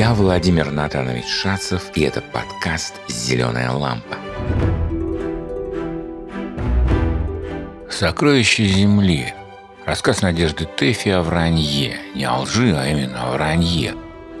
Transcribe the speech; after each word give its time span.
Я 0.00 0.14
Владимир 0.14 0.70
Натанович 0.70 1.26
Шацев, 1.26 1.94
и 1.94 2.00
это 2.00 2.22
подкаст 2.22 2.94
«Зеленая 3.06 3.70
лампа». 3.70 4.16
«Сокровища 7.90 8.64
Земли». 8.64 9.34
Рассказ 9.84 10.22
Надежды 10.22 10.64
Тэфи 10.64 11.10
о 11.10 11.20
вранье. 11.20 11.98
Не 12.14 12.24
о 12.24 12.38
лжи, 12.38 12.74
а 12.74 12.88
именно 12.88 13.28
о 13.28 13.32
вранье. 13.32 13.94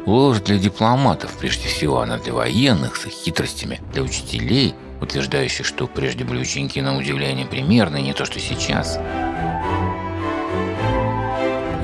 Ложь 0.06 0.40
для 0.40 0.56
дипломатов, 0.56 1.32
прежде 1.38 1.68
всего, 1.68 2.00
она 2.00 2.16
для 2.16 2.32
военных, 2.32 2.96
с 2.96 3.04
их 3.04 3.12
хитростями, 3.12 3.82
для 3.92 4.02
учителей, 4.02 4.74
утверждающих, 5.02 5.66
что 5.66 5.86
прежде 5.86 6.24
были 6.24 6.40
ученики 6.40 6.80
на 6.80 6.96
удивление 6.96 7.44
примерные, 7.44 8.02
не 8.02 8.14
то 8.14 8.24
что 8.24 8.40
сейчас– 8.40 8.98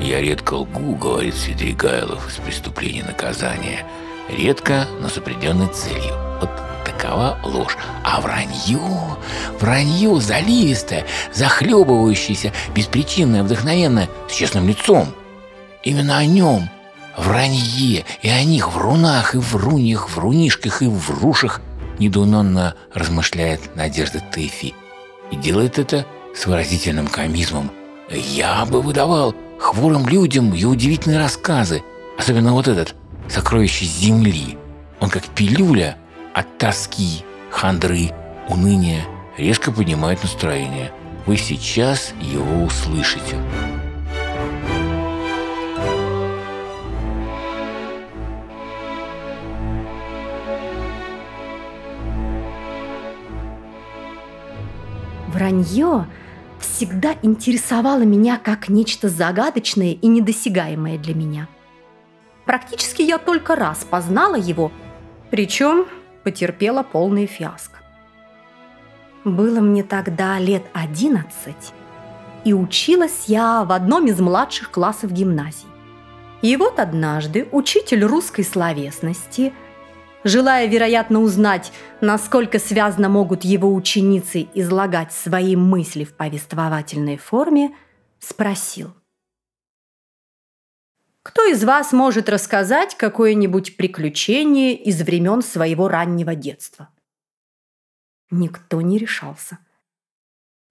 «Я 0.07 0.21
редко 0.21 0.53
лгу»,— 0.53 0.95
говорит 1.01 1.35
Свидригайлов 1.35 2.29
из 2.29 2.35
«Преступления 2.35 3.03
наказания». 3.03 3.85
Редко, 4.29 4.87
но 5.01 5.09
с 5.09 5.17
определенной 5.17 5.67
целью. 5.67 6.13
Вот 6.39 6.49
такова 6.85 7.37
ложь. 7.43 7.75
А 8.05 8.21
вранье, 8.21 8.79
вранье 9.59 10.21
заливистое, 10.21 11.05
захлебывающееся, 11.33 12.53
беспричинное, 12.73 13.43
вдохновенное, 13.43 14.07
с 14.29 14.33
честным 14.33 14.69
лицом. 14.69 15.13
Именно 15.83 16.19
о 16.19 16.25
нем, 16.25 16.69
вранье, 17.17 18.05
и 18.21 18.29
о 18.29 18.43
них, 18.45 18.71
врунах 18.71 19.35
и 19.35 19.39
вруньях, 19.39 20.09
врунишках 20.11 20.83
и 20.83 20.87
врушах, 20.87 21.59
недоуменно 21.99 22.75
размышляет 22.93 23.75
Надежда 23.75 24.21
Тэфи. 24.31 24.73
И 25.31 25.35
делает 25.35 25.77
это 25.77 26.05
с 26.33 26.45
выразительным 26.45 27.07
комизмом. 27.07 27.69
«Я 28.09 28.65
бы 28.65 28.81
выдавал 28.81 29.35
хворым 29.59 30.07
людям 30.07 30.53
и 30.53 30.63
удивительные 30.63 31.19
рассказы, 31.19 31.83
особенно 32.17 32.53
вот 32.53 32.67
этот 32.67 32.95
«Сокровище 33.29 33.85
земли». 33.85 34.57
Он 34.99 35.09
как 35.09 35.23
пилюля 35.25 35.97
от 36.33 36.57
тоски, 36.57 37.23
хандры, 37.49 38.11
уныния 38.49 39.05
резко 39.37 39.71
поднимает 39.71 40.23
настроение. 40.23 40.91
Вы 41.25 41.37
сейчас 41.37 42.13
его 42.21 42.63
услышите. 42.63 43.35
Вранье 55.27 56.07
всегда 56.59 57.15
интересовало 57.21 58.01
меня 58.01 58.37
как 58.37 58.69
нечто 58.69 59.09
загадочное 59.09 59.93
и 59.93 60.07
недосягаемое 60.07 60.97
для 60.97 61.13
меня. 61.15 61.47
Практически 62.45 63.01
я 63.01 63.17
только 63.17 63.55
раз 63.55 63.85
познала 63.89 64.35
его, 64.35 64.71
причем 65.31 65.85
потерпела 66.23 66.83
полный 66.83 67.25
фиаско. 67.25 67.79
Было 69.23 69.59
мне 69.59 69.83
тогда 69.83 70.39
лет 70.39 70.63
одиннадцать, 70.73 71.73
и 72.45 72.53
училась 72.53 73.25
я 73.27 73.65
в 73.65 73.71
одном 73.71 74.05
из 74.07 74.19
младших 74.19 74.71
классов 74.71 75.11
гимназии. 75.11 75.67
И 76.41 76.55
вот 76.55 76.79
однажды 76.79 77.47
учитель 77.51 78.05
русской 78.05 78.43
словесности– 78.43 79.53
желая, 80.27 80.67
вероятно, 80.67 81.21
узнать, 81.21 81.71
насколько 82.01 82.59
связно 82.59 83.09
могут 83.09 83.43
его 83.43 83.73
ученицы 83.73 84.47
излагать 84.53 85.13
свои 85.13 85.55
мысли 85.55 86.03
в 86.03 86.13
повествовательной 86.13 87.17
форме, 87.17 87.75
спросил. 88.19 88.93
Кто 91.23 91.45
из 91.45 91.63
вас 91.63 91.91
может 91.91 92.29
рассказать 92.29 92.95
какое-нибудь 92.95 93.75
приключение 93.75 94.75
из 94.75 95.01
времен 95.01 95.41
своего 95.41 95.87
раннего 95.87 96.35
детства? 96.35 96.89
Никто 98.31 98.81
не 98.81 98.97
решался. 98.97 99.59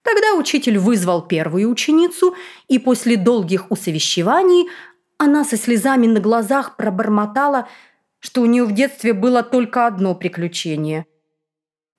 Тогда 0.03 0.33
учитель 0.35 0.77
вызвал 0.77 1.27
первую 1.27 1.69
ученицу, 1.69 2.33
и 2.67 2.79
после 2.79 3.17
долгих 3.17 3.69
усовещеваний 3.71 4.67
она 5.17 5.43
со 5.43 5.57
слезами 5.57 6.07
на 6.07 6.19
глазах 6.19 6.75
пробормотала– 6.75 7.67
что 8.19 8.41
у 8.41 8.45
нее 8.45 8.63
в 8.63 8.73
детстве 8.73 9.13
было 9.13 9.43
только 9.43 9.87
одно 9.87 10.15
приключение. 10.15 11.05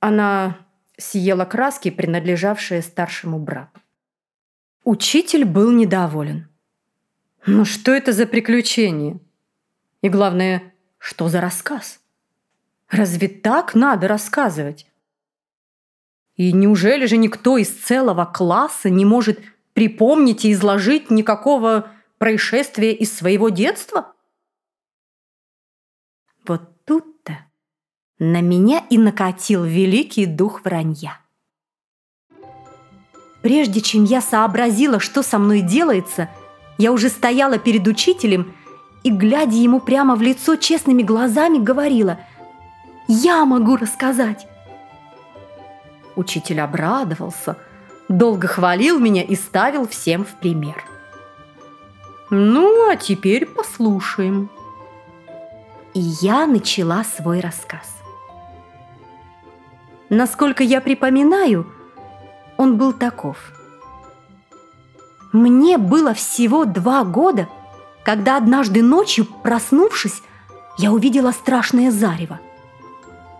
Она 0.01 0.59
съела 0.97 1.45
краски, 1.45 1.91
принадлежавшие 1.91 2.83
старшему 2.83 3.39
брату. 3.39 3.81
Учитель 4.85 5.45
был 5.45 5.71
недоволен. 5.71 6.49
Ну 7.47 7.65
что 7.65 7.93
это 7.93 8.13
за 8.13 8.27
приключение? 8.27 9.21
И 10.03 10.09
главное, 10.09 10.75
что 10.99 11.29
за 11.29 11.41
рассказ? 11.41 12.01
Разве 12.91 13.29
так 13.29 13.75
надо 13.75 14.09
рассказывать? 14.09 14.87
И 16.37 16.53
неужели 16.53 17.07
же 17.07 17.17
никто 17.17 17.59
из 17.59 17.69
целого 17.69 18.25
класса 18.25 18.91
не 18.91 19.05
может 19.05 19.41
припомнить 19.73 20.45
и 20.45 20.53
изложить 20.53 21.11
никакого 21.11 21.91
происшествия 22.19 22.93
из 22.93 23.17
своего 23.17 23.49
детства? 23.49 24.15
Вот 26.49 26.87
тут-то 26.87 27.45
на 28.19 28.41
меня 28.41 28.83
и 28.89 28.97
накатил 28.97 29.65
великий 29.65 30.25
дух 30.25 30.65
вранья. 30.65 31.21
Прежде 33.43 33.83
чем 33.83 34.05
я 34.05 34.23
сообразила, 34.23 34.99
что 34.99 35.23
со 35.23 35.39
мной 35.39 35.61
делается, 35.61 36.31
я 36.79 36.93
уже 36.93 37.11
стояла 37.11 37.59
перед 37.59 37.87
учителем 37.87 38.55
и, 39.05 39.11
глядя 39.11 39.57
ему 39.57 39.79
прямо 39.79 40.17
в 40.17 40.23
лицо 40.23 40.57
честными 40.57 41.03
глазами, 41.03 41.59
говорила 41.59 42.19
«Я 43.09 43.45
могу 43.45 43.77
рассказать!» 43.77 44.49
Учитель 46.17 46.61
обрадовался, 46.61 47.59
долго 48.09 48.49
хвалил 48.49 48.99
меня 48.99 49.23
и 49.23 49.35
ставил 49.37 49.87
всем 49.87 50.25
в 50.25 50.35
пример. 50.41 50.83
«Ну, 52.31 52.91
а 52.91 52.97
теперь 52.97 53.45
послушаем», 53.45 54.49
и 55.95 56.01
я 56.01 56.47
начала 56.47 57.05
свой 57.05 57.41
рассказ. 57.41 57.97
Насколько 60.11 60.63
я 60.65 60.81
припоминаю, 60.81 61.67
он 62.57 62.77
был 62.77 62.93
таков. 62.93 63.53
Мне 65.33 65.77
было 65.77 66.15
всего 66.15 66.65
два 66.65 67.05
года, 67.05 67.49
когда 68.05 68.39
однажды 68.39 68.83
ночью, 68.83 69.27
проснувшись, 69.43 70.23
я 70.79 70.93
увидела 70.93 71.33
страшное 71.33 71.91
зарево. 71.91 72.41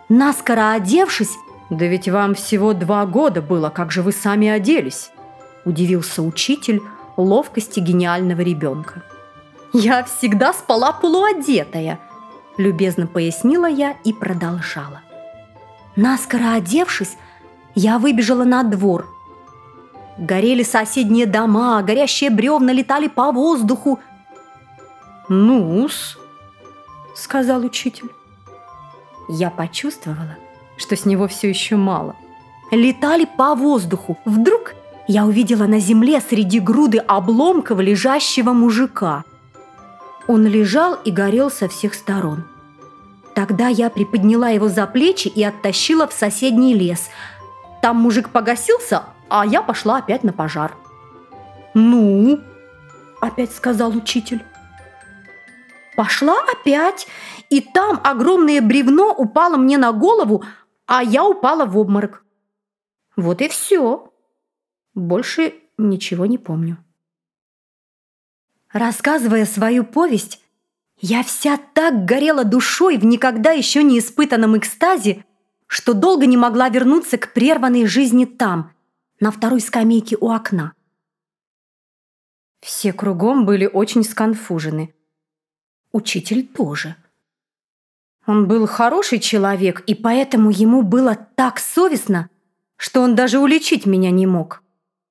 Наскоро 0.09 0.73
одевшись, 0.73 1.37
«Да 1.71 1.85
ведь 1.87 2.09
вам 2.09 2.35
всего 2.35 2.73
два 2.73 3.05
года 3.05 3.43
было, 3.43 3.69
как 3.69 3.93
же 3.93 4.03
вы 4.03 4.13
сами 4.13 4.49
оделись?»– 4.49 5.11
удивился 5.65 6.23
учитель 6.23 6.81
ловкости 7.17 7.81
гениального 7.81 8.41
ребенка. 8.41 9.03
«Я 9.75 10.05
всегда 10.05 10.55
спала 10.55 10.93
полуодетая», 10.93 12.01
любезно 12.59 13.07
пояснила 13.07 13.67
я 13.67 13.97
и 14.05 14.13
продолжала. 14.13 15.01
Наскоро 15.97 16.55
одевшись, 16.55 17.17
я 17.75 17.99
выбежала 17.99 18.45
на 18.45 18.63
двор. 18.65 19.07
Горели 20.19 20.65
соседние 20.65 21.27
дома, 21.27 21.81
горящие 21.83 22.31
бревна 22.31 22.73
летали 22.73 23.09
по 23.09 23.33
воздуху. 23.33 24.01
«Ну-с»,— 25.29 26.19
сказал 27.15 27.65
учитель. 27.65 28.11
Я 29.29 29.51
почувствовала, 29.51 30.37
что 30.77 30.97
с 30.97 31.05
него 31.05 31.29
все 31.29 31.49
еще 31.49 31.77
мало. 31.77 32.17
Летали 32.71 33.27
по 33.37 33.55
воздуху. 33.55 34.19
Вдруг 34.25 34.75
я 35.07 35.25
увидела 35.25 35.67
на 35.67 35.79
земле 35.79 36.21
среди 36.21 36.61
груды 36.61 36.99
обломков 36.99 37.79
лежащего 37.79 38.53
мужика— 38.53 39.25
он 40.29 40.47
лежал 40.47 40.95
и 40.95 41.11
горел 41.11 41.51
со 41.51 41.69
всех 41.69 41.95
сторон. 41.95 42.45
Тогда 43.35 43.69
я 43.69 43.91
приподняла 43.91 44.51
его 44.51 44.69
за 44.69 44.87
плечи 44.87 45.27
и 45.27 45.43
оттащила 45.43 46.07
в 46.07 46.13
соседний 46.13 46.75
лес. 46.75 47.09
Там 47.83 47.97
мужик 47.97 48.29
погасился, 48.29 49.05
а 49.29 49.45
я 49.47 49.63
пошла 49.63 49.97
опять 49.97 50.23
на 50.23 50.33
пожар. 50.33 50.77
«Ну?»– 51.75 52.41
опять 53.21 53.53
сказал 53.53 53.97
учитель. 53.97 54.45
Пошла 55.97 56.37
опять, 56.53 57.09
и 57.51 57.61
там 57.61 58.01
огромное 58.05 58.61
бревно 58.61 59.13
упало 59.13 59.57
мне 59.57 59.79
на 59.79 59.93
голову, 59.93 60.45
а 60.87 61.03
я 61.03 61.25
упала 61.25 61.65
в 61.65 61.77
обморок. 61.77 62.23
Вот 63.17 63.41
и 63.41 63.49
все. 63.49 64.13
Больше 64.95 65.55
ничего 65.77 66.27
не 66.27 66.39
помню. 66.39 66.77
Рассказывая 68.73 69.47
свою 69.47 69.85
повесть, 69.85 70.43
я 70.99 71.23
вся 71.23 71.59
так 71.75 72.05
горела 72.05 72.45
душой 72.45 72.99
в 72.99 73.05
никогда 73.05 73.53
еще 73.53 73.83
не 73.83 73.99
испытанном 73.99 74.59
экстазе, 74.59 75.25
что 75.67 75.95
долго 75.95 76.27
не 76.27 76.37
могла 76.37 76.69
вернуться 76.69 77.19
к 77.19 77.33
прерванной 77.33 77.87
жизни 77.87 78.25
там, 78.25 78.73
на 79.21 79.31
второй 79.31 79.61
скамейке 79.61 80.17
у 80.21 80.31
окна. 80.31 80.73
Все 82.61 82.93
кругом 82.93 83.47
были 83.47 83.67
очень 83.67 84.03
сконфужены. 84.03 84.95
Учитель 85.93 86.47
тоже. 86.47 86.97
Он 88.27 88.47
был 88.47 88.67
хороший 88.67 89.21
человек, 89.21 89.81
и 89.87 89.95
поэтому 89.95 90.51
ему 90.51 90.83
было 90.83 91.17
так 91.35 91.59
совестно, 91.59 92.29
что 92.77 93.01
он 93.01 93.15
даже 93.15 93.39
уличить 93.39 93.87
меня 93.87 94.11
не 94.11 94.27
мог. 94.27 94.63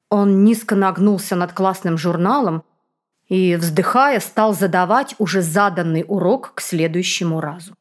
Он 0.10 0.44
низко 0.44 0.76
нагнулся 0.76 1.36
над 1.36 1.54
классным 1.54 1.98
журналом 1.98 2.64
и, 3.30 3.56
вздыхая, 3.56 4.20
стал 4.20 4.54
задавать 4.54 5.16
уже 5.18 5.42
заданный 5.42 6.06
урок 6.08 6.54
к 6.56 6.62
следующему 6.62 7.42
разу. 7.42 7.74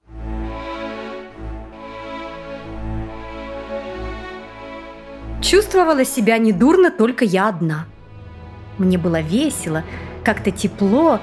Чувствовала 5.41 6.05
себя 6.05 6.39
недурно 6.39 6.91
только 6.91 7.25
я 7.25 7.49
одна. 7.49 7.87
Мне 8.79 8.99
было 8.99 9.21
весело, 9.21 9.85
как-то 10.25 10.51
тепло, 10.51 11.21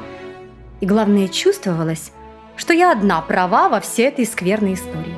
и 0.79 0.85
главное 0.85 1.27
чувствовалось, 1.27 2.13
что 2.55 2.73
я 2.73 2.91
одна 2.91 3.21
права 3.21 3.67
во 3.67 3.81
всей 3.81 4.07
этой 4.07 4.25
скверной 4.25 4.75
истории. 4.75 5.17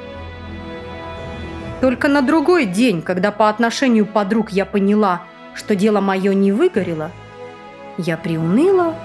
Только 1.81 2.08
на 2.08 2.22
другой 2.22 2.66
день, 2.66 3.01
когда 3.04 3.31
по 3.31 3.48
отношению 3.48 4.08
подруг 4.08 4.51
я 4.51 4.66
поняла, 4.66 5.24
что 5.54 5.75
дело 5.75 6.01
мое 6.01 6.34
не 6.34 6.51
выгорело, 6.51 7.12
я 7.97 8.18
приуныла, 8.18 8.95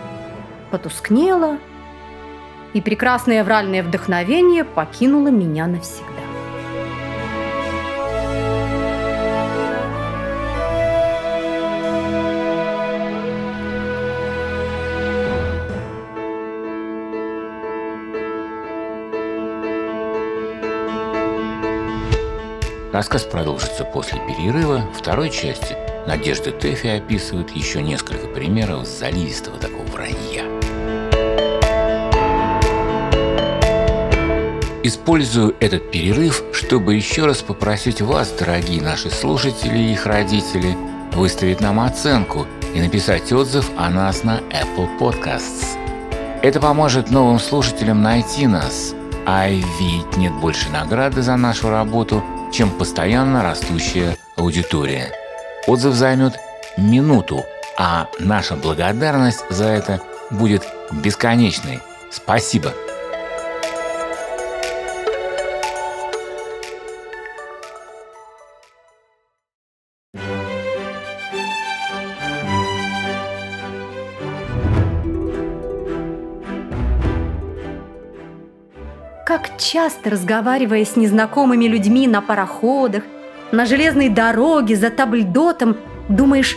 потускнела, 0.70 1.58
и 2.72 2.80
прекрасное 2.80 3.42
вральное 3.42 3.82
вдохновение 3.82 4.64
покинуло 4.64 5.28
меня 5.28 5.66
навсегда. 5.66 6.29
Рассказ 22.92 23.22
продолжится 23.22 23.84
после 23.84 24.18
перерыва. 24.18 24.82
Второй 24.98 25.30
части 25.30 25.76
Надежда 26.08 26.50
Тэфи 26.50 26.88
описывает 26.88 27.50
еще 27.50 27.82
несколько 27.82 28.26
примеров 28.26 28.84
заливистого 28.84 29.58
такого 29.58 29.84
вранья. 29.84 30.44
Использую 34.82 35.54
этот 35.60 35.92
перерыв, 35.92 36.42
чтобы 36.52 36.96
еще 36.96 37.26
раз 37.26 37.42
попросить 37.42 38.00
вас, 38.00 38.32
дорогие 38.32 38.82
наши 38.82 39.08
слушатели 39.08 39.78
и 39.78 39.92
их 39.92 40.06
родители, 40.06 40.76
выставить 41.12 41.60
нам 41.60 41.78
оценку 41.78 42.48
и 42.74 42.80
написать 42.80 43.32
отзыв 43.32 43.70
о 43.76 43.88
нас 43.88 44.24
на 44.24 44.40
Apple 44.50 44.98
Podcasts. 44.98 45.76
Это 46.42 46.58
поможет 46.58 47.12
новым 47.12 47.38
слушателям 47.38 48.02
найти 48.02 48.48
нас, 48.48 48.94
а 49.26 49.48
ведь 49.48 50.16
нет 50.16 50.32
больше 50.40 50.70
награды 50.70 51.22
за 51.22 51.36
нашу 51.36 51.70
работу– 51.70 52.24
чем 52.60 52.68
постоянно 52.76 53.42
растущая 53.42 54.18
аудитория. 54.36 55.10
Отзыв 55.66 55.94
займет 55.94 56.38
минуту, 56.76 57.46
а 57.78 58.06
наша 58.18 58.54
благодарность 58.54 59.46
за 59.48 59.64
это 59.64 60.02
будет 60.28 60.68
бесконечной. 60.92 61.80
Спасибо! 62.10 62.74
Часто, 79.70 80.10
разговаривая 80.10 80.84
с 80.84 80.96
незнакомыми 80.96 81.66
людьми 81.66 82.08
на 82.08 82.20
пароходах, 82.20 83.04
на 83.52 83.66
железной 83.66 84.08
дороге, 84.08 84.74
за 84.74 84.90
табльдотом, 84.90 85.76
думаешь, 86.08 86.56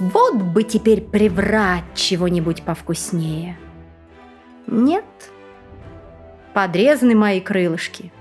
вот 0.00 0.34
бы 0.34 0.64
теперь 0.64 1.00
приврать 1.00 1.84
чего-нибудь 1.94 2.64
повкуснее. 2.64 3.56
Нет. 4.66 5.04
Подрезаны 6.52 7.14
мои 7.14 7.40
крылышки. 7.40 8.12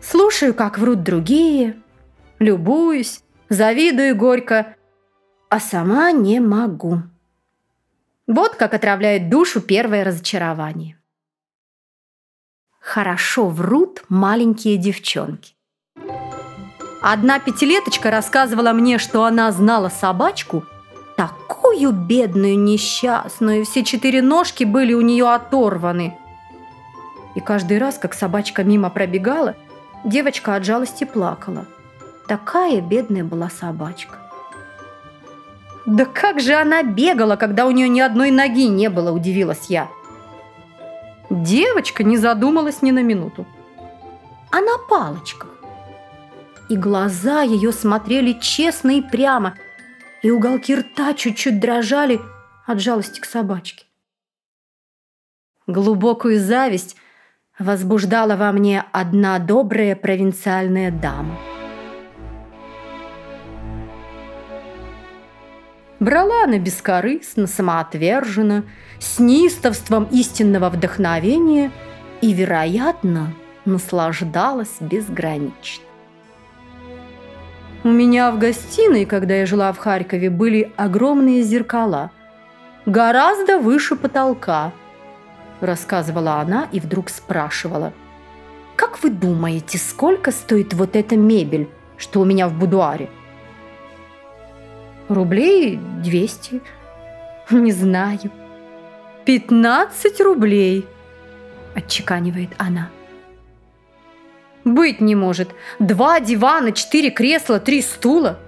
Слушаю, 0.00 0.52
как 0.52 0.78
врут 0.78 1.04
другие, 1.04 1.76
любуюсь, 2.40 3.20
завидую 3.48 4.16
горько, 4.16 4.74
а 5.48 5.60
сама 5.60 6.10
не 6.10 6.40
могу. 6.40 7.02
Вот 8.26 8.56
как 8.56 8.74
отравляет 8.74 9.30
душу 9.30 9.60
первое 9.60 10.02
разочарование 10.02 10.96
хорошо 12.84 13.48
врут 13.48 14.02
маленькие 14.08 14.76
девчонки. 14.76 15.54
Одна 17.00 17.38
пятилеточка 17.38 18.10
рассказывала 18.10 18.72
мне, 18.72 18.98
что 18.98 19.24
она 19.24 19.50
знала 19.52 19.88
собачку, 19.88 20.64
такую 21.16 21.92
бедную, 21.92 22.58
несчастную, 22.58 23.64
все 23.64 23.84
четыре 23.84 24.22
ножки 24.22 24.64
были 24.64 24.92
у 24.92 25.00
нее 25.00 25.30
оторваны. 25.30 26.16
И 27.34 27.40
каждый 27.40 27.78
раз, 27.78 27.98
как 27.98 28.14
собачка 28.14 28.62
мимо 28.64 28.90
пробегала, 28.90 29.56
девочка 30.04 30.54
от 30.54 30.64
жалости 30.64 31.04
плакала. 31.04 31.66
Такая 32.28 32.80
бедная 32.80 33.24
была 33.24 33.50
собачка. 33.50 34.18
Да 35.86 36.04
как 36.04 36.40
же 36.40 36.54
она 36.54 36.82
бегала, 36.82 37.36
когда 37.36 37.66
у 37.66 37.70
нее 37.70 37.88
ни 37.88 38.00
одной 38.00 38.30
ноги 38.30 38.68
не 38.68 38.88
было, 38.88 39.10
удивилась 39.10 39.66
я. 39.68 39.88
Девочка 41.42 42.04
не 42.04 42.16
задумалась 42.16 42.80
ни 42.80 42.92
на 42.92 43.02
минуту. 43.02 43.44
А 44.52 44.60
на 44.60 44.78
палочках. 44.88 45.50
И 46.68 46.76
глаза 46.76 47.42
ее 47.42 47.72
смотрели 47.72 48.38
честно 48.40 48.92
и 48.92 49.02
прямо, 49.02 49.56
и 50.22 50.30
уголки 50.30 50.74
рта 50.74 51.12
чуть-чуть 51.12 51.60
дрожали 51.60 52.20
от 52.66 52.80
жалости 52.80 53.20
к 53.20 53.24
собачке. 53.24 53.84
Глубокую 55.66 56.38
зависть 56.38 56.96
возбуждала 57.58 58.36
во 58.36 58.52
мне 58.52 58.84
одна 58.92 59.38
добрая 59.38 59.96
провинциальная 59.96 60.90
дама– 60.90 61.36
Брала 66.04 66.44
она 66.44 66.58
бескорыстно, 66.58 67.46
самоотверженно, 67.46 68.64
с 68.98 69.18
неистовством 69.18 70.06
истинного 70.10 70.68
вдохновения 70.68 71.72
и, 72.20 72.34
вероятно, 72.34 73.32
наслаждалась 73.64 74.76
безгранично. 74.80 75.82
У 77.84 77.88
меня 77.88 78.30
в 78.32 78.38
гостиной, 78.38 79.06
когда 79.06 79.36
я 79.36 79.46
жила 79.46 79.72
в 79.72 79.78
Харькове, 79.78 80.28
были 80.28 80.70
огромные 80.76 81.40
зеркала, 81.40 82.10
гораздо 82.84 83.58
выше 83.58 83.96
потолка, 83.96 84.72
рассказывала 85.62 86.34
она 86.34 86.68
и 86.70 86.80
вдруг 86.80 87.08
спрашивала. 87.08 87.94
«Как 88.76 89.02
вы 89.02 89.08
думаете, 89.08 89.78
сколько 89.78 90.32
стоит 90.32 90.74
вот 90.74 90.96
эта 90.96 91.16
мебель, 91.16 91.66
что 91.96 92.20
у 92.20 92.26
меня 92.26 92.46
в 92.46 92.58
будуаре?» 92.58 93.08
Рублей 95.08 95.78
двести. 96.04 96.62
Не 97.50 97.72
знаю. 97.72 98.30
Пятнадцать 99.24 100.20
рублей, 100.20 100.86
отчеканивает 101.74 102.50
она. 102.58 102.90
Быть 104.64 105.00
не 105.00 105.14
может. 105.14 105.50
Два 105.78 106.20
дивана, 106.20 106.72
четыре 106.72 107.10
кресла, 107.10 107.58
три 107.58 107.82
стула. 107.82 108.38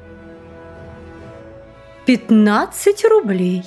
Пятнадцать 2.04 3.04
рублей. 3.04 3.64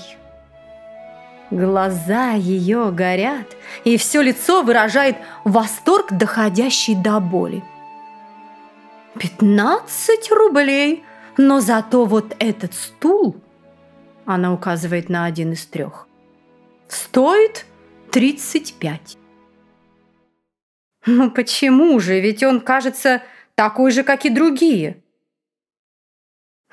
Глаза 1.52 2.34
ее 2.34 2.92
горят, 2.92 3.56
и 3.84 3.98
все 3.98 4.22
лицо 4.22 4.62
выражает 4.62 5.18
восторг, 5.44 6.12
доходящий 6.12 6.96
до 6.96 7.20
боли. 7.20 7.64
«Пятнадцать 9.18 10.32
рублей!» 10.32 11.04
Но 11.42 11.62
зато 11.62 12.04
вот 12.04 12.36
этот 12.40 12.74
стул, 12.74 13.38
она 14.26 14.54
указывает 14.54 15.10
на 15.10 15.26
один 15.26 15.54
из 15.54 15.66
трех, 15.66 16.08
стоит 16.88 17.66
35. 18.12 19.18
Ну 21.06 21.32
почему 21.32 22.00
же? 22.00 22.20
Ведь 22.20 22.44
он 22.44 22.62
кажется 22.62 23.24
такой 23.56 23.92
же, 23.92 24.04
как 24.04 24.26
и 24.26 24.30
другие. 24.30 25.02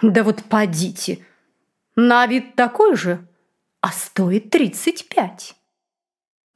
Да 0.03 0.25
вот 0.25 0.45
подите. 0.45 1.25
На 1.95 2.27
вид 2.27 2.55
такой 2.55 2.97
же, 2.97 3.27
а 3.81 3.91
стоит 3.91 4.51
35. 4.51 5.55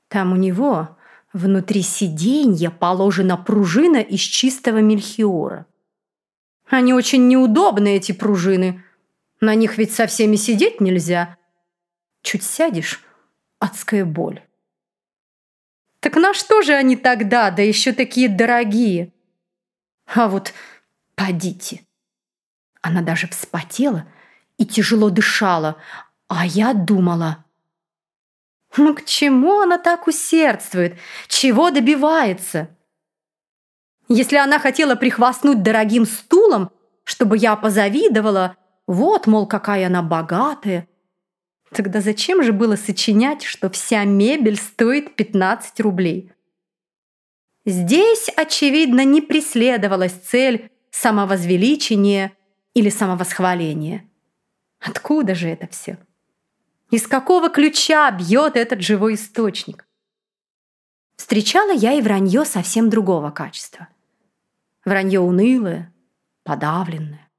Там 0.09 0.33
у 0.33 0.37
него 0.37 0.97
внутри 1.33 1.83
сиденья 1.83 2.71
положена 2.71 3.37
пружина 3.37 3.99
из 3.99 4.21
чистого 4.21 4.79
мельхиора. 4.79 5.67
Они 6.69 6.93
очень 6.93 7.29
неудобны, 7.29 7.97
эти 7.97 8.13
пружины. 8.13 8.85
На 9.41 9.55
них 9.55 9.79
ведь 9.79 9.93
со 9.93 10.07
всеми 10.07 10.37
сидеть 10.37 10.81
нельзя. 10.81 11.39
Чуть 12.23 12.45
сядешь– 12.45 13.03
адская 13.59 14.05
боль. 14.05 14.43
Так 16.01 16.17
на 16.17 16.35
что 16.35 16.63
же 16.63 16.73
они 16.75 16.97
тогда, 16.97 17.51
да 17.51 17.63
еще 17.63 17.93
такие 17.93 18.29
дорогие? 18.29 19.13
А 20.07 20.29
вот 20.29 20.53
подите. 21.15 21.87
Она 22.83 23.03
даже 23.03 23.29
вспотела 23.29 24.07
и 24.57 24.67
тяжело 24.67 25.11
дышала, 25.11 25.77
а 26.29 26.47
я 26.47 26.73
думала, 26.73 27.45
ну 28.77 28.95
к 28.95 29.05
чему 29.05 29.61
она 29.61 29.79
так 29.79 30.07
усердствует? 30.07 30.99
Чего 31.29 31.71
добивается? 31.71 32.77
Если 34.09 34.37
она 34.37 34.59
хотела 34.59 34.97
прихвастнуть 34.97 35.63
дорогим 35.63 36.07
стулом, 36.07 36.71
чтобы 37.05 37.37
я 37.37 37.57
позавидовала, 37.57 38.57
вот, 38.91 39.29
мол, 39.29 39.47
какая 39.47 39.87
она 39.87 40.03
богатая, 40.03 40.89
тогда 41.71 42.01
зачем 42.01 42.43
же 42.43 42.53
было 42.53 42.75
сочинять, 42.75 43.45
что 43.45 43.71
вся 43.71 44.03
мебель 44.03 44.57
стоит 44.57 45.15
15 45.15 45.79
рублей? 45.79 46.33
Здесь, 47.65 48.29
очевидно, 48.37 49.05
не 49.05 49.21
преследовалась 49.21 50.15
цель 50.15 50.73
самовозвеличения 50.91 52.33
или 52.75 52.89
самовосхваления. 52.89 54.11
Откуда 54.81 55.37
же 55.37 55.47
это 55.47 55.69
все? 55.69 55.97
Из 56.91 57.07
какого 57.07 57.49
ключа 57.49 58.11
бьет 58.11 58.57
этот 58.57 58.81
живой 58.81 59.15
источник? 59.15 59.87
Встречала 61.15 61.71
я 61.71 61.93
и 61.93 62.03
вранье 62.03 62.45
совсем 62.45 62.91
другого 62.91 63.31
качества. 63.31 63.87
Вранье 64.85 65.21
унылое, 65.21 65.95
подавленное. 66.43 67.30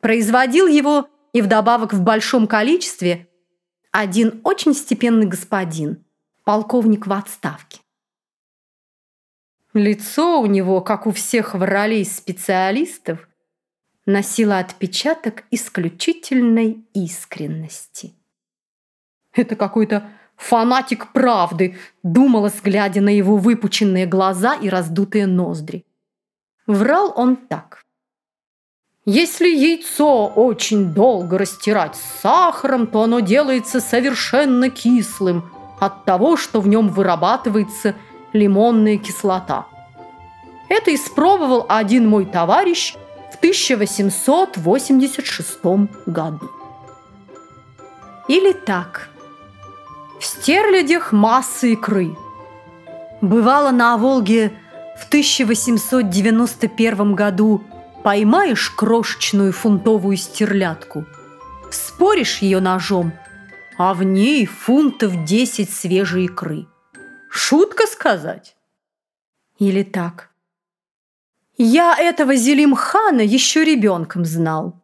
Производил 0.00 0.66
его 0.66 1.08
и 1.32 1.42
вдобавок 1.42 1.92
в 1.92 2.02
большом 2.02 2.46
количестве 2.46 3.28
один 3.90 4.40
очень 4.44 4.74
степенный 4.74 5.26
господин, 5.26 6.04
полковник 6.44 7.06
в 7.06 7.12
отставке. 7.12 7.80
Лицо 9.74 10.40
у 10.40 10.46
него, 10.46 10.80
как 10.80 11.06
у 11.06 11.12
всех 11.12 11.54
воролей 11.54 12.04
специалистов, 12.04 13.28
носило 14.06 14.58
отпечаток 14.58 15.44
исключительной 15.50 16.86
искренности. 16.94 18.14
Это 19.34 19.56
какой-то 19.56 20.10
фанатик 20.36 21.12
правды, 21.12 21.76
думалось, 22.02 22.60
глядя 22.62 23.00
на 23.00 23.10
его 23.10 23.36
выпученные 23.36 24.06
глаза 24.06 24.54
и 24.54 24.68
раздутые 24.68 25.26
ноздри. 25.26 25.84
Врал 26.66 27.12
он 27.14 27.36
так. 27.36 27.84
Если 29.10 29.48
яйцо 29.48 30.26
очень 30.26 30.92
долго 30.92 31.38
растирать 31.38 31.96
с 31.96 32.20
сахаром, 32.20 32.86
то 32.86 33.04
оно 33.04 33.20
делается 33.20 33.80
совершенно 33.80 34.68
кислым 34.68 35.50
от 35.80 36.04
того, 36.04 36.36
что 36.36 36.60
в 36.60 36.68
нем 36.68 36.90
вырабатывается 36.90 37.94
лимонная 38.34 38.98
кислота. 38.98 39.64
Это 40.68 40.94
испробовал 40.94 41.64
один 41.70 42.06
мой 42.06 42.26
товарищ 42.26 42.96
в 43.32 43.38
1886 43.38 45.58
году. 46.04 46.50
Или 48.28 48.52
так– 48.52 49.08
в 50.20 50.24
стерлядях 50.26 51.12
масса 51.12 51.68
икры. 51.68 52.14
Бывало 53.22 53.70
на 53.70 53.96
Волге 53.96 54.52
в 55.00 55.08
1891 55.08 57.14
году 57.14 57.64
поймаешь 58.08 58.70
крошечную 58.70 59.52
фунтовую 59.52 60.16
стерлядку, 60.16 61.04
споришь 61.70 62.38
ее 62.38 62.58
ножом, 62.58 63.12
а 63.76 63.92
в 63.92 64.02
ней 64.02 64.46
фунтов 64.46 65.26
10 65.26 65.68
свежей 65.68 66.24
икры. 66.24 66.64
Шутка 67.28 67.86
сказать? 67.86 68.56
Или 69.58 69.82
так? 69.82 70.30
Я 71.58 71.94
этого 71.98 72.34
Зелимхана 72.34 73.20
еще 73.20 73.62
ребенком 73.62 74.24
знал. 74.24 74.82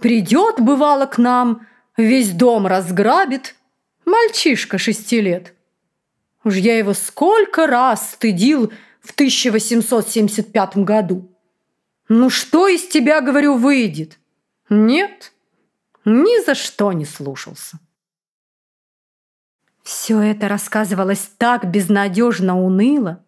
Придет, 0.00 0.60
бывало, 0.60 1.06
к 1.06 1.18
нам, 1.18 1.66
весь 1.96 2.30
дом 2.30 2.68
разграбит, 2.68 3.56
Мальчишка 4.04 4.78
шести 4.78 5.20
лет. 5.20 5.52
Уж 6.44 6.54
я 6.54 6.78
его 6.78 6.94
сколько 6.94 7.66
раз 7.66 8.12
стыдил 8.12 8.72
в 9.00 9.10
1875 9.14 10.76
году. 10.84 11.35
Ну 12.08 12.30
что 12.30 12.68
из 12.68 12.86
тебя, 12.86 13.20
говорю, 13.20 13.56
выйдет? 13.56 14.18
Нет, 14.68 15.32
ни 16.04 16.44
за 16.44 16.54
что 16.54 16.92
не 16.92 17.04
слушался. 17.04 17.78
Все 19.82 20.20
это 20.20 20.48
рассказывалось 20.48 21.30
так 21.38 21.70
безнадежно 21.70 22.60
уныло, 22.60 23.24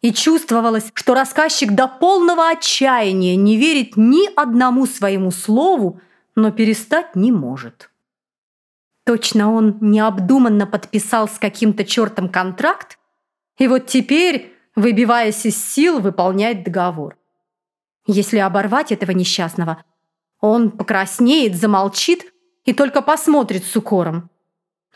и 0.00 0.12
чувствовалось, 0.12 0.90
что 0.94 1.14
рассказчик 1.14 1.72
до 1.72 1.88
полного 1.88 2.50
отчаяния 2.50 3.36
не 3.36 3.56
верит 3.56 3.96
ни 3.96 4.32
одному 4.34 4.86
своему 4.86 5.30
слову, 5.30 6.00
но 6.36 6.52
перестать 6.52 7.16
не 7.16 7.32
может. 7.32 7.90
Точно 9.04 9.52
он 9.52 9.78
необдуманно 9.80 10.66
подписал 10.66 11.28
с 11.28 11.38
каким-то 11.38 11.84
чертом 11.84 12.28
контракт, 12.28 12.98
и 13.58 13.66
вот 13.66 13.86
теперь, 13.86 14.54
выбиваясь 14.76 15.44
из 15.46 15.56
сил, 15.56 15.98
выполняет 16.00 16.62
договор. 16.62 17.16
Если 18.08 18.38
оборвать 18.38 18.90
этого 18.90 19.12
несчастного, 19.12 19.84
он 20.40 20.72
покраснеет, 20.72 21.54
замолчит 21.54 22.34
и 22.64 22.72
только 22.72 23.00
посмотрит 23.00 23.64
с 23.64 23.76
укором. 23.76 24.30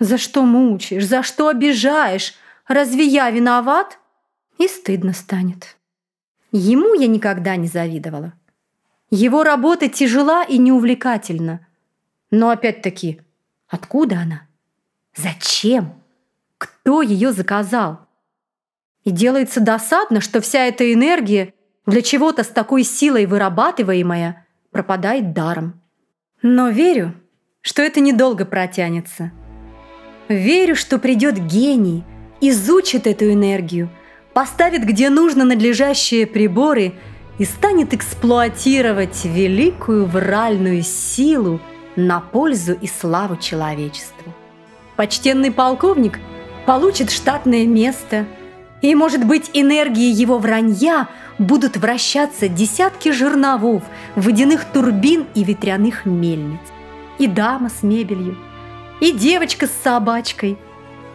«За 0.01 0.19
что 0.19 0.43
мучаешь? 0.43 1.07
За 1.07 1.23
что 1.23 1.47
обижаешь? 1.47 2.35
Разве 2.67 3.05
я 3.05 3.31
виноват?» 3.31 4.01
И 4.59 4.67
стыдно 4.67 5.13
станет. 5.13 5.77
Ему 6.51 6.95
я 6.95 7.07
никогда 7.07 7.55
не 7.55 7.69
завидовала. 7.69 8.33
Его 9.11 9.45
работа 9.45 9.89
тяжела 9.89 10.43
и 10.43 10.59
неувлекательна. 10.59 11.65
Но 12.33 12.51
опять-таки– 12.51 13.21
Откуда 13.73 14.19
она? 14.19 14.43
Зачем? 15.17 15.95
Кто 16.59 17.01
ее 17.01 17.33
заказал? 17.33 18.01
И 19.03 19.11
делается 19.11 19.61
досадно, 19.61 20.21
что 20.21 20.43
вся 20.43 20.67
эта 20.67 20.93
энергия, 20.93 21.55
для 21.87 22.03
чего-то 22.03 22.45
с 22.45 22.49
такой 22.49 22.85
силой 22.85 23.27
вырабатываемая, 23.27 24.47
пропадает 24.71 25.33
даром. 25.33 25.81
Но 26.43 26.69
верю, 26.69 27.15
что 27.61 27.83
это 27.83 28.01
недолго 28.01 28.45
протянется. 28.45 29.33
Верю, 30.29 30.77
что 30.77 30.99
придет 30.99 31.39
гений, 31.39 32.05
изучит 32.41 33.07
эту 33.07 33.33
энергию, 33.33 33.91
поставит 34.33 34.85
где 34.85 35.11
нужно 35.11 35.45
надлежащие 35.45 36.27
приборы 36.27 36.95
и 37.39 37.45
станет 37.45 37.93
эксплуатировать 37.95 39.25
великую 39.25 40.07
вральную 40.07 40.83
силу– 40.83 41.61
на 41.97 42.21
пользу 42.21 42.73
и 42.73 42.87
славу 42.87 43.37
человечеству. 43.37 44.33
Почтенный 44.97 45.51
полковник 45.51 46.19
получит 46.67 47.11
штатное 47.11 47.67
место, 47.67 48.27
и, 48.83 48.95
может 48.95 49.25
быть, 49.25 49.51
энергии 49.55 50.13
его 50.13 50.39
вранья 50.39 51.09
будут 51.39 51.77
вращаться 51.77 52.49
десятки 52.49 53.11
жерновов, 53.11 53.83
водяных 54.17 54.65
турбин 54.67 55.27
и 55.35 55.45
ветряных 55.45 56.05
мельниц. 56.05 56.61
И 57.19 57.27
дама 57.27 57.71
с 57.71 57.83
мебелью, 57.83 58.37
и 59.01 59.13
девочка 59.13 59.67
с 59.67 59.73
собачкой, 59.83 60.59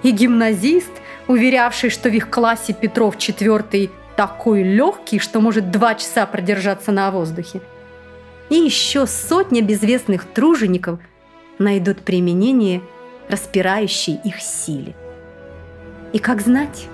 и 0.01 0.12
гимназист, 0.12 0.91
уверявший, 1.27 1.89
что 1.89 2.09
в 2.09 2.13
их 2.13 2.29
классе 2.29 2.74
Петров 2.74 3.17
IV 3.17 3.91
такой 4.15 4.63
легкий, 4.63 5.19
что 5.19 5.41
может 5.41 5.69
два 5.69 5.95
часа 5.95 6.25
продержаться 6.25 6.91
на 6.91 7.12
воздухе– 7.12 7.62
и 8.50 8.55
еще 8.55 9.07
сотня 9.07 9.62
безвестных 9.62 10.25
тружеников 10.25 11.00
найдут 11.59 12.00
применение 12.00 12.81
распирающей 13.29 14.19
их 14.24 14.41
силе. 14.41 14.95
И 16.13 16.19
как 16.19 16.41
знать, 16.41 16.88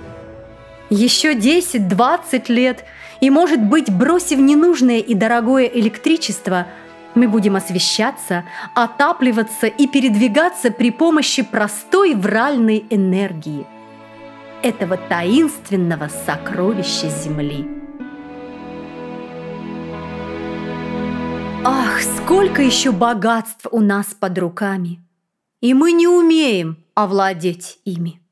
еще 0.90 1.34
10-20 1.34 2.52
лет, 2.52 2.86
и, 3.22 3.30
может 3.30 3.62
быть, 3.62 3.92
бросив 3.92 4.40
ненужное 4.40 5.00
и 5.00 5.14
дорогое 5.14 5.66
электричество, 5.66 6.68
мы 7.16 7.28
будем 7.28 7.56
освещаться, 7.56 8.44
отапливаться 8.74 9.68
и 9.68 9.88
передвигаться 9.88 10.72
при 10.72 10.92
помощи 10.92 11.44
простой 11.44 12.16
вральной 12.16 12.86
энергии 12.90 13.66
этого 14.64 14.98
таинственного 14.98 16.10
сокровища 16.26 17.10
Земли. 17.10 17.68
Ах, 21.66 22.02
сколько 22.02 22.62
еще 22.62 22.92
богатств 22.92 23.68
у 23.72 23.80
нас 23.80 24.08
под 24.08 24.38
руками, 24.38 25.00
и 25.62 25.74
мы 25.74 25.92
не 25.92 26.08
умеем 26.08 26.78
овладеть 26.94 27.80
ими. 27.86 28.23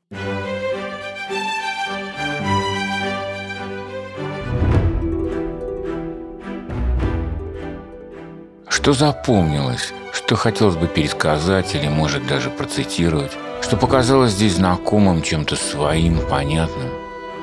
Что 8.82 8.94
запомнилось, 8.94 9.94
что 10.12 10.34
хотелось 10.34 10.74
бы 10.74 10.88
пересказать 10.88 11.76
или, 11.76 11.86
может, 11.86 12.26
даже 12.26 12.50
процитировать, 12.50 13.30
что 13.62 13.76
показалось 13.76 14.32
здесь 14.32 14.56
знакомым 14.56 15.22
чем-то 15.22 15.54
своим, 15.54 16.18
понятным. 16.28 16.88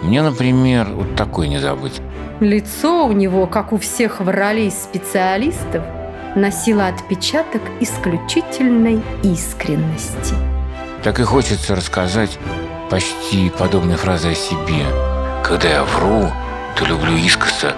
Мне, 0.01 0.21
например, 0.21 0.89
вот 0.89 1.15
такое 1.15 1.47
не 1.47 1.57
забыть. 1.57 2.01
Лицо 2.41 3.05
у 3.05 3.13
него, 3.13 3.47
как 3.47 3.71
у 3.71 3.77
всех 3.77 4.19
вралей 4.19 4.69
специалистов, 4.69 5.81
носило 6.35 6.87
отпечаток 6.87 7.61
исключительной 7.79 9.01
искренности. 9.23 10.35
Так 11.03 11.21
и 11.21 11.23
хочется 11.23 11.73
рассказать 11.73 12.37
почти 12.89 13.49
подобной 13.49 13.95
фразы 13.95 14.31
о 14.31 14.35
себе. 14.35 14.83
Когда 15.45 15.69
я 15.69 15.83
вру, 15.85 16.29
то 16.75 16.83
люблю 16.83 17.15
искоса 17.15 17.75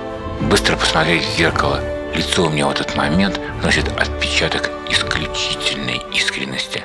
быстро 0.49 0.75
посмотреть 0.77 1.23
в 1.23 1.37
зеркало. 1.37 1.79
Лицо 2.15 2.45
у 2.45 2.49
меня 2.49 2.67
в 2.67 2.71
этот 2.71 2.95
момент 2.95 3.39
носит 3.63 3.87
отпечаток 3.87 4.69
исключительной 4.89 6.01
искренности. 6.13 6.83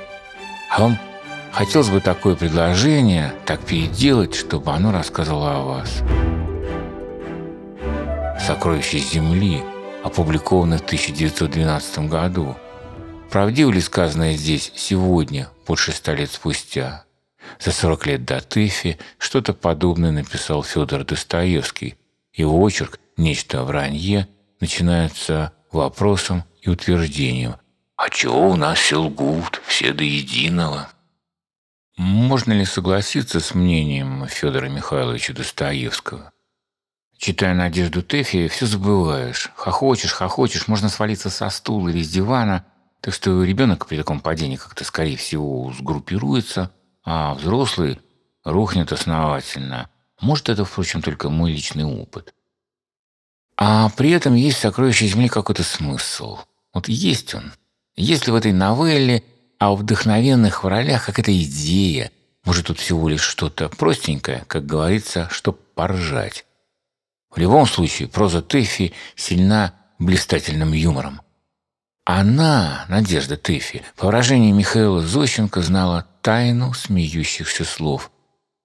А 0.71 0.80
вам 0.80 0.99
хотелось 1.52 1.88
бы 1.88 2.00
такое 2.00 2.37
предложение 2.37 3.33
так 3.45 3.61
переделать, 3.61 4.35
чтобы 4.37 4.73
оно 4.73 4.92
рассказывало 4.92 5.56
о 5.56 5.62
вас. 5.62 6.02
«Сокровища 8.47 8.99
Земли» 8.99 9.62
опубликовано 10.04 10.78
в 10.78 10.83
1912 10.83 12.09
году. 12.09 12.56
Правдиво 13.30 13.73
ли 13.73 13.80
сказанное 13.80 14.35
здесь 14.37 14.71
сегодня, 14.76 15.49
больше 15.66 15.90
ста 15.90 16.14
лет 16.14 16.30
спустя? 16.30 17.04
За 17.59 17.73
40 17.73 18.06
лет 18.06 18.25
до 18.25 18.40
Тэфи 18.40 18.99
что-то 19.18 19.52
подобное 19.52 20.12
написал 20.12 20.62
Федор 20.62 21.04
Достоевский. 21.04 21.97
Его 22.33 22.61
очерк 22.61 23.00
«Нечто 23.16 23.64
вранье» 23.64 24.28
начинается 24.61 25.53
вопросом 25.71 26.45
и 26.61 26.69
утверждением 26.69 27.57
«А 27.97 28.11
чего 28.11 28.51
у 28.51 28.57
нас 28.57 28.79
все 28.79 29.01
лгут, 29.01 29.61
все 29.67 29.93
до 29.93 30.05
единого?» 30.05 30.89
Можно 31.97 32.53
ли 32.53 32.67
согласиться 32.67 33.41
с 33.41 33.55
мнением 33.55 34.27
Федора 34.27 34.69
Михайловича 34.69 35.33
Достоевского? 35.33 36.31
Читая 37.17 37.55
«Надежду 37.55 38.03
Тэфи», 38.03 38.49
все 38.49 38.67
забываешь. 38.67 39.51
Хохочешь, 39.57 40.13
хохочешь, 40.13 40.69
можно 40.69 40.91
свалиться 40.91 41.31
со 41.31 41.49
стула 41.49 41.89
или 41.89 42.03
с 42.03 42.11
дивана. 42.11 42.67
Так 43.01 43.15
что 43.15 43.43
ребенок 43.43 43.87
при 43.87 43.97
таком 43.97 44.21
падении 44.21 44.57
как-то, 44.57 44.85
скорее 44.85 45.17
всего, 45.17 45.73
сгруппируется, 45.73 46.71
а 47.03 47.35
взрослый 47.35 47.99
рухнет 48.45 48.93
основательно. 48.93 49.89
Может, 50.21 50.51
это, 50.51 50.67
впрочем, 50.67 51.01
только 51.01 51.31
мой 51.31 51.53
личный 51.53 51.85
опыт. 51.85 52.35
А 53.57 53.89
при 53.91 54.11
этом 54.11 54.35
есть 54.35 54.59
«Сокровище 54.59 55.07
Земли» 55.07 55.29
какой-то 55.29 55.63
смысл. 55.63 56.39
Вот 56.75 56.89
есть 56.89 57.35
он. 57.35 57.53
Есть 57.97 58.27
ли 58.27 58.33
в 58.33 58.37
этой 58.37 58.53
новелле, 58.53 59.23
а 59.59 59.73
в 59.73 59.77
вдохновенных 59.77 60.63
в 60.63 60.67
ролях 60.67 61.07
какая-то 61.07 61.37
идея. 61.43 62.11
Может, 62.45 62.67
тут 62.67 62.79
всего 62.79 63.09
лишь 63.09 63.23
что-то 63.23 63.71
простенькое, 63.71 64.45
как 64.47 64.67
говорится, 64.67 65.29
чтоб 65.31 65.59
поржать. 65.75 66.45
В 67.31 67.39
любом 67.39 67.67
случае, 67.67 68.09
проза 68.09 68.43
Тэфи 68.43 68.93
сильна 69.15 69.75
блистательным 69.99 70.73
юмором. 70.73 71.23
Она, 72.05 72.85
Надежда 72.89 73.37
Тэфи, 73.37 73.83
по 73.97 74.07
выражению 74.07 74.55
Михаила 74.55 75.01
Зощенко, 75.01 75.63
знала 75.63 76.07
тайну 76.21 76.73
смеющихся 76.75 77.65
слов. 77.65 78.11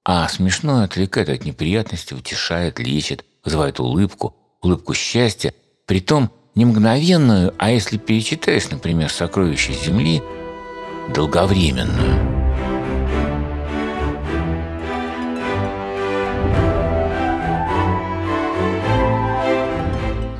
А 0.03 0.27
смешное 0.27 0.83
отвлекает 0.83 1.29
от 1.29 1.45
неприятностей, 1.45 2.13
утешает, 2.13 2.79
лечит, 2.79 3.25
вызывает 3.43 3.79
улыбку, 3.79 4.35
улыбку 4.61 4.93
счастья, 4.93 5.53
притом 5.85 6.31
не 6.55 6.65
мгновенную, 6.65 7.53
а 7.57 7.71
если 7.71 7.97
перечитаешь, 7.97 8.69
например, 8.69 9.09
«Сокровища 9.09 9.73
Земли», 9.73 10.21
долговременную. 11.13 12.41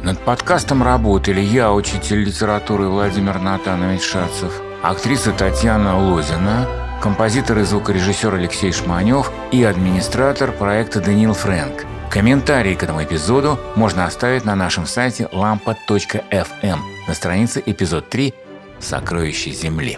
Над 0.04 0.20
подкастом 0.20 0.84
работали 0.84 1.40
я, 1.40 1.72
учитель 1.72 2.24
литературы 2.24 2.88
Владимир 2.88 3.40
Натанович 3.40 4.02
Шацев, 4.02 4.62
актриса 4.84 5.32
Татьяна 5.32 5.98
Лозина, 5.98 6.68
композитор 7.02 7.60
и 7.60 7.64
звукорежиссер 7.64 8.36
Алексей 8.36 8.72
Шманев 8.72 9.32
и 9.52 9.64
администратор 9.64 10.52
проекта 10.52 11.00
Даниил 11.00 11.34
Фрэнк. 11.34 11.86
Комментарии 12.12 12.76
к 12.76 12.84
этому 12.84 13.02
эпизоду 13.06 13.58
можно 13.78 14.06
оставить 14.06 14.44
на 14.44 14.54
нашем 14.54 14.86
сайте 14.86 15.30
lampa.fm 15.32 16.80
на 17.08 17.14
странице 17.14 17.64
эпизод 17.66 18.10
3 18.10 18.34
«Сокровища 18.82 19.52
Земли». 19.52 19.98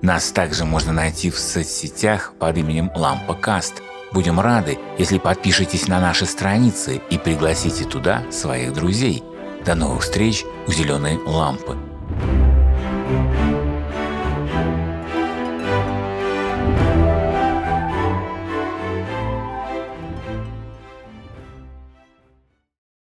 Нас 0.00 0.30
также 0.30 0.64
можно 0.64 0.94
найти 0.94 1.30
в 1.30 1.38
соцсетях 1.38 2.32
под 2.38 2.56
именем 2.56 2.90
Лампа-Каст. 2.96 3.82
Будем 4.14 4.40
рады, 4.40 4.78
если 4.96 5.18
подпишетесь 5.18 5.86
на 5.86 6.00
наши 6.00 6.24
страницы 6.24 7.02
и 7.10 7.18
пригласите 7.18 7.84
туда 7.84 8.22
своих 8.30 8.72
друзей. 8.72 9.22
До 9.66 9.74
новых 9.74 10.00
встреч 10.00 10.46
у 10.66 10.72
«Зеленой 10.72 11.18
лампы». 11.26 11.89